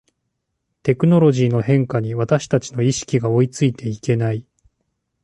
[0.81, 4.43] テクノロジーの変化に私たちの意識が追いついていけない